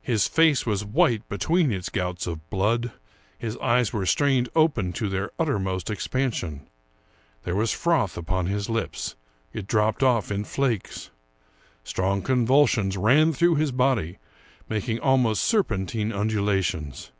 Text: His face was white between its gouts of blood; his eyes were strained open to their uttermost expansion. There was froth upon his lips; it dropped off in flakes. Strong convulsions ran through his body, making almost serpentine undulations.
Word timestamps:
His 0.00 0.26
face 0.26 0.64
was 0.64 0.82
white 0.82 1.28
between 1.28 1.70
its 1.70 1.90
gouts 1.90 2.26
of 2.26 2.48
blood; 2.48 2.90
his 3.36 3.54
eyes 3.58 3.92
were 3.92 4.06
strained 4.06 4.48
open 4.56 4.94
to 4.94 5.10
their 5.10 5.30
uttermost 5.38 5.90
expansion. 5.90 6.66
There 7.42 7.54
was 7.54 7.70
froth 7.70 8.16
upon 8.16 8.46
his 8.46 8.70
lips; 8.70 9.14
it 9.52 9.66
dropped 9.66 10.02
off 10.02 10.30
in 10.30 10.44
flakes. 10.44 11.10
Strong 11.82 12.22
convulsions 12.22 12.96
ran 12.96 13.34
through 13.34 13.56
his 13.56 13.72
body, 13.72 14.16
making 14.70 15.00
almost 15.00 15.44
serpentine 15.44 16.12
undulations. 16.14 17.12